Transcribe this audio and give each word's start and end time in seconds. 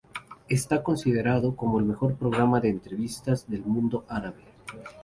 Está 0.49 0.81
considerado 0.81 1.55
como 1.55 1.77
el 1.77 1.85
mejor 1.85 2.15
programa 2.15 2.59
de 2.59 2.69
entrevistas 2.69 3.47
del 3.47 3.61
mundo 3.61 4.03
árabe. 4.09 4.41